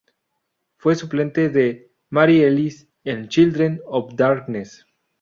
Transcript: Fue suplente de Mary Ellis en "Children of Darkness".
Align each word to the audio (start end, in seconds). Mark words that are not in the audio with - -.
Fue 0.77 0.95
suplente 0.95 1.49
de 1.49 1.91
Mary 2.09 2.41
Ellis 2.41 2.89
en 3.03 3.27
"Children 3.27 3.81
of 3.85 4.15
Darkness". 4.15 4.83